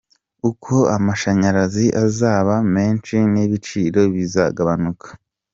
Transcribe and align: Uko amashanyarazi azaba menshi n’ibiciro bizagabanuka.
Uko 0.49 0.75
amashanyarazi 0.97 1.85
azaba 2.05 2.55
menshi 2.75 3.15
n’ibiciro 3.33 4.01
bizagabanuka. 4.15 5.07